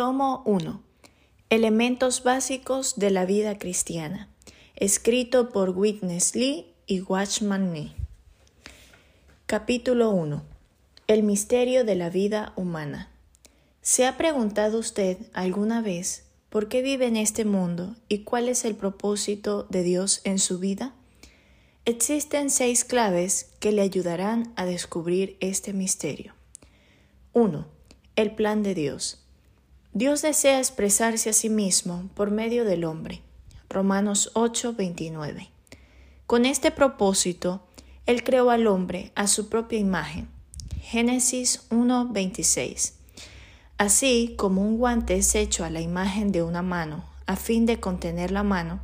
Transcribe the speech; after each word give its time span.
Tomo 0.00 0.42
1. 0.46 0.82
Elementos 1.50 2.22
básicos 2.22 2.98
de 2.98 3.10
la 3.10 3.26
vida 3.26 3.58
cristiana. 3.58 4.30
Escrito 4.74 5.50
por 5.50 5.76
Witness 5.76 6.34
Lee 6.34 6.72
y 6.86 7.02
Watchman 7.02 7.70
Nee. 7.70 7.92
Capítulo 9.44 10.08
1. 10.08 10.42
El 11.06 11.22
misterio 11.22 11.84
de 11.84 11.96
la 11.96 12.08
vida 12.08 12.54
humana. 12.56 13.10
¿Se 13.82 14.06
ha 14.06 14.16
preguntado 14.16 14.78
usted 14.78 15.18
alguna 15.34 15.82
vez 15.82 16.24
por 16.48 16.68
qué 16.68 16.80
vive 16.80 17.06
en 17.06 17.18
este 17.18 17.44
mundo 17.44 17.94
y 18.08 18.20
cuál 18.20 18.48
es 18.48 18.64
el 18.64 18.76
propósito 18.76 19.64
de 19.64 19.82
Dios 19.82 20.22
en 20.24 20.38
su 20.38 20.58
vida? 20.58 20.94
Existen 21.84 22.48
seis 22.48 22.86
claves 22.86 23.50
que 23.60 23.70
le 23.70 23.82
ayudarán 23.82 24.54
a 24.56 24.64
descubrir 24.64 25.36
este 25.40 25.74
misterio. 25.74 26.32
1. 27.34 27.66
El 28.16 28.34
plan 28.34 28.62
de 28.62 28.74
Dios. 28.74 29.20
Dios 29.92 30.22
desea 30.22 30.60
expresarse 30.60 31.30
a 31.30 31.32
sí 31.32 31.50
mismo 31.50 32.08
por 32.14 32.30
medio 32.30 32.64
del 32.64 32.84
hombre. 32.84 33.22
Romanos 33.68 34.30
8:29. 34.34 35.48
Con 36.28 36.46
este 36.46 36.70
propósito, 36.70 37.66
Él 38.06 38.22
creó 38.22 38.50
al 38.50 38.68
hombre 38.68 39.10
a 39.16 39.26
su 39.26 39.48
propia 39.48 39.80
imagen. 39.80 40.28
Génesis 40.80 41.66
1:26. 41.70 42.92
Así 43.78 44.36
como 44.38 44.62
un 44.62 44.78
guante 44.78 45.16
es 45.16 45.34
hecho 45.34 45.64
a 45.64 45.70
la 45.70 45.80
imagen 45.80 46.30
de 46.30 46.44
una 46.44 46.62
mano, 46.62 47.04
a 47.26 47.34
fin 47.34 47.66
de 47.66 47.80
contener 47.80 48.30
la 48.30 48.44
mano, 48.44 48.78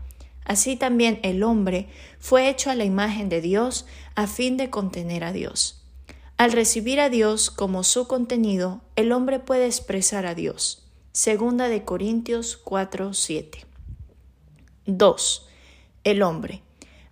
así 0.44 0.74
también 0.74 1.20
el 1.22 1.44
hombre 1.44 1.88
fue 2.18 2.48
hecho 2.48 2.68
a 2.68 2.74
la 2.74 2.84
imagen 2.84 3.28
de 3.28 3.40
Dios, 3.40 3.86
a 4.16 4.26
fin 4.26 4.56
de 4.56 4.70
contener 4.70 5.22
a 5.22 5.32
Dios. 5.32 5.84
Al 6.36 6.50
recibir 6.50 6.98
a 6.98 7.10
Dios 7.10 7.52
como 7.52 7.84
su 7.84 8.08
contenido, 8.08 8.80
el 8.96 9.12
hombre 9.12 9.38
puede 9.38 9.66
expresar 9.66 10.26
a 10.26 10.34
Dios. 10.34 10.82
Segunda 11.16 11.68
de 11.68 11.82
Corintios 11.82 12.58
4, 12.58 13.14
7. 13.14 13.64
2. 14.84 15.48
El 16.04 16.20
hombre. 16.20 16.60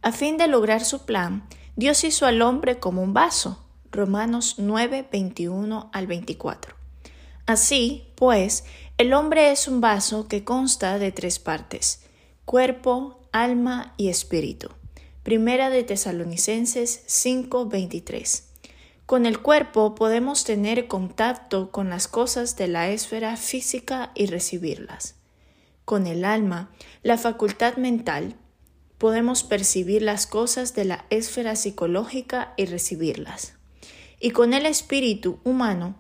A 0.02 0.12
fin 0.12 0.36
de 0.36 0.47
lograr 0.47 0.84
su 0.84 1.06
plan, 1.06 1.48
Dios 1.74 2.05
hizo 2.05 2.27
al 2.27 2.42
hombre 2.42 2.78
como 2.78 3.00
un 3.00 3.14
vaso. 3.14 3.64
Romanos 3.91 4.56
9, 4.58 5.08
21 5.10 5.88
al 5.91 6.06
24. 6.06 6.75
Así, 7.47 8.05
pues, 8.14 8.64
el 8.98 9.14
hombre 9.14 9.52
es 9.52 9.69
un 9.69 9.80
vaso 9.80 10.28
que 10.28 10.44
consta 10.44 10.98
de 10.98 11.10
tres 11.10 11.38
partes, 11.38 12.02
cuerpo, 12.44 13.22
alma 13.32 13.94
y 13.97 14.10
espíritu. 14.10 14.69
Primera 15.22 15.70
de 15.70 15.82
Tesalonicenses 15.82 17.05
5:23. 17.06 18.53
Con 19.06 19.27
el 19.27 19.41
cuerpo 19.41 19.94
podemos 19.94 20.44
tener 20.44 20.86
contacto 20.86 21.70
con 21.70 21.91
las 21.91 22.08
cosas 22.08 22.56
de 22.56 22.69
la 22.69 22.88
esfera 22.88 23.36
física 23.36 24.12
y 24.14 24.27
recibirlas. 24.27 25.16
Con 25.84 26.06
el 26.06 26.24
alma, 26.24 26.70
la 27.02 27.19
facultad 27.19 27.77
mental, 27.77 28.34
podemos 28.97 29.42
percibir 29.42 30.00
las 30.00 30.27
cosas 30.27 30.75
de 30.75 30.86
la 30.86 31.05
esfera 31.10 31.55
psicológica 31.55 32.55
y 32.56 32.64
recibirlas. 32.64 33.55
Y 34.20 34.30
con 34.30 34.55
el 34.55 34.64
espíritu 34.64 35.38
humano, 35.44 35.97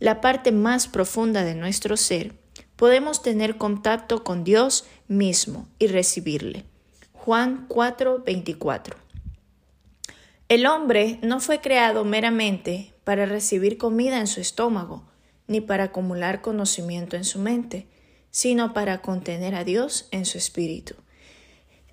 la 0.00 0.20
parte 0.20 0.50
más 0.50 0.88
profunda 0.88 1.44
de 1.44 1.54
nuestro 1.54 1.96
ser, 1.96 2.34
podemos 2.74 3.22
tener 3.22 3.56
contacto 3.56 4.24
con 4.24 4.42
Dios 4.42 4.84
mismo 5.06 5.68
y 5.78 5.86
recibirle. 5.86 6.64
Juan 7.12 7.68
4:24. 7.68 8.96
El 10.48 10.64
hombre 10.64 11.18
no 11.22 11.40
fue 11.40 11.60
creado 11.60 12.06
meramente 12.06 12.94
para 13.04 13.26
recibir 13.26 13.76
comida 13.76 14.18
en 14.18 14.26
su 14.26 14.40
estómago, 14.40 15.06
ni 15.46 15.60
para 15.60 15.84
acumular 15.84 16.40
conocimiento 16.40 17.16
en 17.16 17.24
su 17.24 17.38
mente, 17.38 17.86
sino 18.30 18.72
para 18.72 19.02
contener 19.02 19.54
a 19.54 19.64
Dios 19.64 20.08
en 20.10 20.24
su 20.24 20.38
espíritu. 20.38 20.94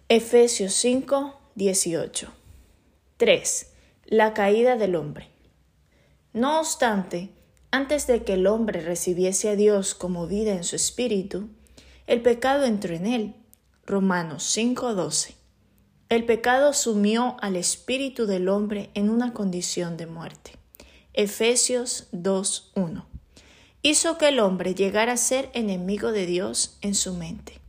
Efesios 0.07 0.73
5, 0.73 1.37
18. 1.55 2.31
3. 3.17 3.71
La 4.05 4.33
caída 4.33 4.77
del 4.77 4.95
hombre. 4.95 5.29
No 6.31 6.61
obstante, 6.61 7.31
antes 7.71 8.07
de 8.07 8.23
que 8.23 8.35
el 8.35 8.47
hombre 8.47 8.79
recibiese 8.79 9.49
a 9.49 9.57
Dios 9.57 9.95
como 9.95 10.27
vida 10.27 10.53
en 10.53 10.63
su 10.63 10.77
espíritu, 10.77 11.49
el 12.07 12.21
pecado 12.21 12.63
entró 12.63 12.95
en 12.95 13.05
él. 13.05 13.35
Romanos 13.85 14.43
5:12. 14.55 15.44
El 16.07 16.23
pecado 16.25 16.73
sumió 16.73 17.35
al 17.41 17.55
espíritu 17.55 18.27
del 18.27 18.47
hombre 18.47 18.91
en 18.93 19.09
una 19.09 19.33
condición 19.33 19.97
de 19.97 20.05
muerte. 20.05 20.51
Efesios 21.13 22.07
2:1. 22.11 23.05
Hizo 23.81 24.17
que 24.19 24.27
el 24.27 24.39
hombre 24.39 24.75
llegara 24.75 25.13
a 25.13 25.17
ser 25.17 25.49
enemigo 25.53 26.11
de 26.11 26.27
Dios 26.27 26.77
en 26.81 26.93
su 26.93 27.15
mente. 27.15 27.59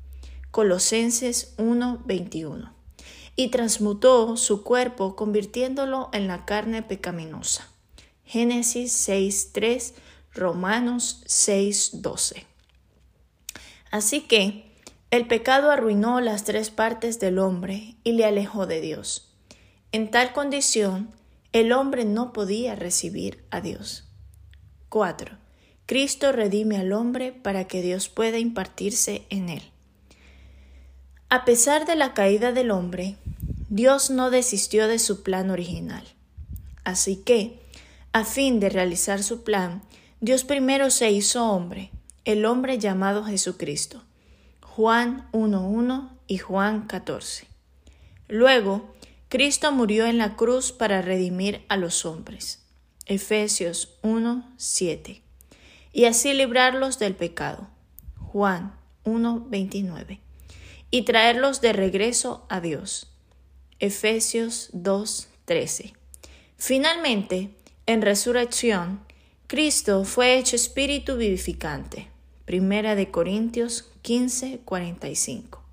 Colosenses 0.51 1.55
1:21. 1.57 2.73
Y 3.37 3.49
transmutó 3.49 4.37
su 4.37 4.63
cuerpo 4.63 5.17
convirtiéndolo 5.17 6.11
en 6.13 6.27
la 6.27 6.45
carne 6.45 6.83
pecaminosa. 6.83 7.71
Génesis 8.25 8.93
6.3, 9.09 9.95
Romanos 10.35 11.23
6.12. 11.27 12.45
Así 13.91 14.21
que 14.23 14.66
el 15.11 15.27
pecado 15.27 15.71
arruinó 15.71 16.21
las 16.21 16.45
tres 16.45 16.71
partes 16.71 17.21
del 17.21 17.39
hombre 17.39 17.95
y 18.03 18.13
le 18.13 18.25
alejó 18.25 18.67
de 18.67 18.81
Dios. 18.81 19.31
En 19.93 20.11
tal 20.11 20.33
condición, 20.33 21.13
el 21.53 21.73
hombre 21.73 22.05
no 22.05 22.33
podía 22.33 22.75
recibir 22.75 23.45
a 23.51 23.61
Dios. 23.61 24.05
4. 24.89 25.39
Cristo 25.87 26.33
redime 26.33 26.77
al 26.79 26.93
hombre 26.93 27.33
para 27.33 27.69
que 27.69 27.83
Dios 27.83 28.09
pueda 28.09 28.39
impartirse 28.39 29.25
en 29.31 29.49
él. 29.49 29.63
A 31.29 31.45
pesar 31.45 31.87
de 31.87 31.95
la 31.95 32.13
caída 32.13 32.53
del 32.53 32.73
hombre, 32.73 33.17
Dios 33.69 34.11
no 34.11 34.31
desistió 34.31 34.89
de 34.89 34.99
su 34.99 35.23
plan 35.23 35.51
original. 35.51 36.05
Así 36.85 37.17
que, 37.17 37.61
a 38.13 38.25
fin 38.25 38.59
de 38.59 38.69
realizar 38.69 39.23
su 39.23 39.45
plan, 39.45 39.83
Dios 40.21 40.45
primero 40.45 40.91
se 40.91 41.11
hizo 41.11 41.49
hombre, 41.51 41.91
el 42.25 42.45
hombre 42.45 42.79
llamado 42.79 43.25
Jesucristo. 43.25 44.03
Juan 44.77 45.27
1.1 45.33 46.11
y 46.27 46.37
Juan 46.37 46.87
14. 46.87 47.47
Luego, 48.29 48.95
Cristo 49.31 49.73
murió 49.73 50.05
en 50.05 50.19
la 50.19 50.37
cruz 50.37 50.71
para 50.71 51.01
redimir 51.01 51.65
a 51.71 51.79
los 51.79 52.05
hombres. 52.05 52.63
Efesios 53.07 53.97
1.7. 54.03 55.23
Y 55.95 56.05
así 56.05 56.35
librarlos 56.35 56.99
del 56.99 57.15
pecado. 57.15 57.69
Juan 58.19 58.79
1.29. 59.07 60.21
Y 60.91 61.03
traerlos 61.05 61.63
de 61.63 61.73
regreso 61.73 62.45
a 62.51 62.61
Dios. 62.61 63.11
Efesios 63.79 64.69
2.13. 64.75 65.95
Finalmente, 66.59 67.49
en 67.87 68.03
resurrección, 68.03 69.01
Cristo 69.47 70.05
fue 70.05 70.37
hecho 70.37 70.55
espíritu 70.55 71.17
vivificante. 71.17 72.11
Primera 72.45 72.95
de 72.95 73.11
Corintios 73.11 73.91
15, 74.07 74.61
45. 74.65 75.65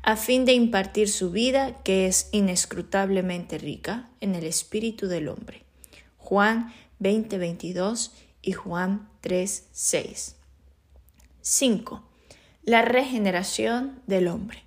A 0.00 0.16
fin 0.16 0.46
de 0.46 0.54
impartir 0.54 1.10
su 1.10 1.30
vida, 1.30 1.82
que 1.82 2.06
es 2.06 2.30
inescrutablemente 2.32 3.58
rica, 3.58 4.08
en 4.22 4.34
el 4.34 4.44
espíritu 4.44 5.08
del 5.08 5.28
hombre. 5.28 5.64
Juan 6.16 6.72
20, 7.00 7.36
22 7.36 8.14
y 8.40 8.52
Juan 8.52 9.10
3, 9.20 9.66
6. 9.70 10.36
5. 11.42 12.02
La 12.62 12.80
regeneración 12.80 14.00
del 14.06 14.28
hombre. 14.28 14.62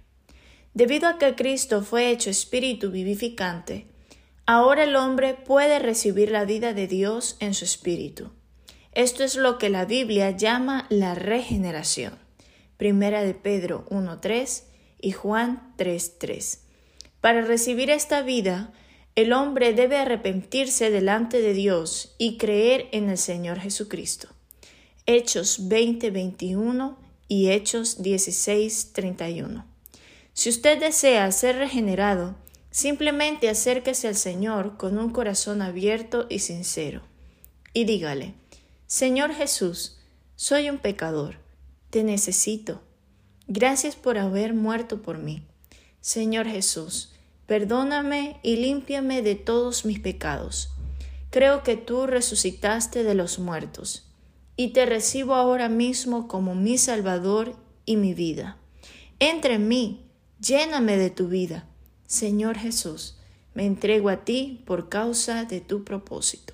Debido 0.76 1.10
a 1.10 1.18
que 1.18 1.34
Cristo 1.34 1.82
fue 1.82 2.12
hecho 2.12 2.30
espíritu 2.30 2.92
vivificante, 2.92 3.88
Ahora 4.46 4.84
el 4.84 4.96
hombre 4.96 5.34
puede 5.34 5.80
recibir 5.80 6.30
la 6.30 6.46
vida 6.46 6.74
de 6.76 6.86
Dios 6.86 7.38
en 7.40 7.56
su 7.56 7.66
espíritu. 7.66 8.30
Esto 8.92 9.24
es 9.24 9.36
lo 9.36 9.58
que 9.58 9.70
la 9.70 9.86
Biblia 9.86 10.30
llama 10.30 10.86
la 10.90 11.16
regeneración. 11.16 12.29
Primera 12.80 13.24
de 13.24 13.36
Pedro 13.36 13.86
1.3 13.92 14.64
y 15.00 15.12
Juan 15.12 15.76
3.3. 15.78 16.62
Para 17.22 17.42
recibir 17.42 17.92
esta 17.92 18.24
vida, 18.24 18.74
el 19.14 19.34
hombre 19.34 19.74
debe 19.74 19.98
arrepentirse 19.98 20.90
delante 20.90 21.42
de 21.42 21.54
Dios 21.54 22.16
y 22.18 22.38
creer 22.38 22.88
en 22.92 23.10
el 23.10 23.20
Señor 23.20 23.60
Jesucristo. 23.60 24.30
Hechos 25.06 25.70
20:21 25.70 26.98
y 27.28 27.50
Hechos 27.52 28.02
16:31. 28.02 29.66
Si 30.34 30.50
usted 30.50 30.80
desea 30.80 31.32
ser 31.32 31.58
regenerado, 31.58 32.36
Simplemente 32.72 33.50
acérquese 33.50 34.08
al 34.08 34.16
Señor 34.16 34.78
con 34.78 35.00
un 35.00 35.10
corazón 35.10 35.64
abierto 35.64 36.28
y 36.30 36.38
sincero 36.38 37.02
y 37.74 37.86
dígale, 37.86 38.36
Señor 38.88 39.34
Jesús, 39.34 39.98
soy 40.36 40.70
un 40.70 40.78
pecador, 40.78 41.38
te 41.90 42.04
necesito. 42.04 42.82
Gracias 43.48 43.96
por 43.96 44.18
haber 44.18 44.54
muerto 44.54 45.02
por 45.02 45.18
mí. 45.18 45.44
Señor 46.02 46.48
Jesús, 46.48 47.14
perdóname 47.46 48.40
y 48.44 48.58
límpiame 48.58 49.22
de 49.22 49.36
todos 49.36 49.86
mis 49.86 50.00
pecados. 50.00 50.70
Creo 51.30 51.64
que 51.64 51.78
tú 51.78 52.08
resucitaste 52.08 53.04
de 53.04 53.16
los 53.16 53.40
muertos 53.40 54.08
y 54.56 54.70
te 54.70 54.86
recibo 54.86 55.36
ahora 55.36 55.70
mismo 55.70 56.28
como 56.28 56.56
mi 56.56 56.78
Salvador 56.78 57.56
y 57.86 57.96
mi 57.98 58.14
vida. 58.14 58.58
Entra 59.20 59.56
en 59.56 59.68
mí, 59.68 60.06
lléname 60.40 60.98
de 60.98 61.10
tu 61.10 61.28
vida. 61.28 61.68
Señor 62.08 62.58
Jesús, 62.58 63.18
me 63.54 63.66
entrego 63.66 64.10
a 64.10 64.24
ti 64.26 64.64
por 64.66 64.90
causa 64.90 65.46
de 65.46 65.60
tu 65.62 65.84
propósito. 65.84 66.54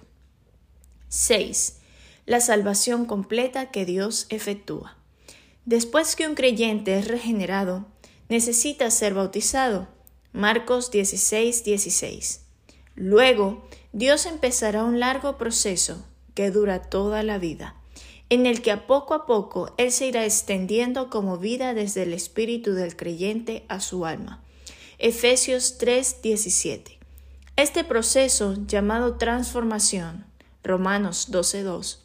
6. 1.10 1.80
La 2.26 2.42
salvación 2.42 3.06
completa 3.06 3.72
que 3.72 3.86
Dios 3.86 4.28
efectúa. 4.30 4.98
Después 5.66 6.16
que 6.16 6.28
un 6.28 6.36
creyente 6.36 6.98
es 6.98 7.08
regenerado, 7.08 7.86
necesita 8.30 8.90
ser 8.92 9.14
bautizado. 9.14 9.88
Marcos 10.32 10.92
16, 10.92 11.64
16. 11.64 12.42
Luego, 12.96 13.68
Dios 13.92 14.26
empezará 14.26 14.84
un 14.84 15.00
largo 15.00 15.38
proceso 15.38 16.06
que 16.34 16.52
dura 16.52 16.82
toda 16.82 17.24
la 17.24 17.38
vida 17.38 17.76
en 18.30 18.46
el 18.46 18.62
que 18.62 18.72
a 18.72 18.88
poco 18.88 19.14
a 19.14 19.26
poco 19.26 19.74
Él 19.78 19.92
se 19.92 20.08
irá 20.08 20.26
extendiendo 20.26 21.10
como 21.10 21.38
vida 21.38 21.74
desde 21.74 22.04
el 22.04 22.14
espíritu 22.14 22.74
del 22.74 22.96
creyente 22.96 23.66
a 23.68 23.80
su 23.80 24.06
alma. 24.06 24.44
Efesios 24.98 25.78
3:17. 25.78 26.98
Este 27.56 27.84
proceso, 27.84 28.56
llamado 28.66 29.18
transformación, 29.18 30.26
Romanos 30.64 31.30
12:2, 31.32 32.00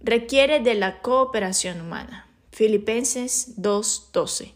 requiere 0.00 0.60
de 0.60 0.74
la 0.74 1.00
cooperación 1.00 1.80
humana. 1.80 2.28
Filipenses 2.54 3.54
2:12. 3.56 4.54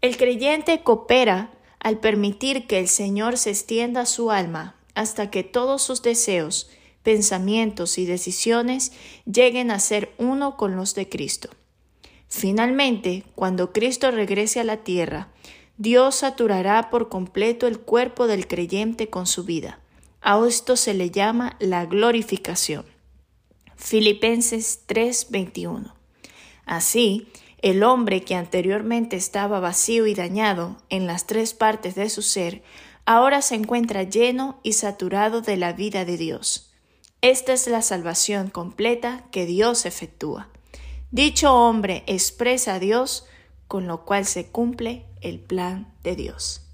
El 0.00 0.16
creyente 0.16 0.82
coopera 0.82 1.50
al 1.78 2.00
permitir 2.00 2.66
que 2.66 2.78
el 2.78 2.88
Señor 2.88 3.36
se 3.36 3.50
extienda 3.50 4.06
su 4.06 4.30
alma 4.30 4.76
hasta 4.94 5.30
que 5.30 5.44
todos 5.44 5.82
sus 5.82 6.00
deseos 6.00 6.70
pensamientos 7.02 7.98
y 7.98 8.06
decisiones 8.06 8.92
lleguen 9.30 9.70
a 9.70 9.80
ser 9.80 10.14
uno 10.16 10.56
con 10.56 10.76
los 10.76 10.94
de 10.94 11.10
Cristo. 11.10 11.50
Finalmente, 12.26 13.24
cuando 13.34 13.70
Cristo 13.74 14.10
regrese 14.10 14.58
a 14.58 14.64
la 14.64 14.78
tierra, 14.78 15.28
Dios 15.76 16.14
saturará 16.14 16.88
por 16.88 17.10
completo 17.10 17.66
el 17.66 17.80
cuerpo 17.80 18.28
del 18.28 18.46
creyente 18.46 19.10
con 19.10 19.26
su 19.26 19.44
vida. 19.44 19.78
A 20.22 20.42
esto 20.46 20.74
se 20.74 20.94
le 20.94 21.10
llama 21.10 21.56
la 21.58 21.84
glorificación. 21.84 22.86
Filipenses 23.76 24.84
3:21. 24.86 25.99
Así, 26.70 27.26
el 27.62 27.82
hombre 27.82 28.22
que 28.22 28.36
anteriormente 28.36 29.16
estaba 29.16 29.58
vacío 29.58 30.06
y 30.06 30.14
dañado 30.14 30.76
en 30.88 31.08
las 31.08 31.26
tres 31.26 31.52
partes 31.52 31.96
de 31.96 32.08
su 32.08 32.22
ser, 32.22 32.62
ahora 33.04 33.42
se 33.42 33.56
encuentra 33.56 34.04
lleno 34.04 34.60
y 34.62 34.74
saturado 34.74 35.40
de 35.40 35.56
la 35.56 35.72
vida 35.72 36.04
de 36.04 36.16
Dios. 36.16 36.72
Esta 37.22 37.54
es 37.54 37.66
la 37.66 37.82
salvación 37.82 38.50
completa 38.50 39.24
que 39.32 39.46
Dios 39.46 39.84
efectúa. 39.84 40.48
Dicho 41.10 41.52
hombre 41.52 42.04
expresa 42.06 42.74
a 42.74 42.78
Dios, 42.78 43.26
con 43.66 43.88
lo 43.88 44.04
cual 44.04 44.24
se 44.24 44.46
cumple 44.46 45.06
el 45.22 45.40
plan 45.40 45.92
de 46.04 46.14
Dios. 46.14 46.69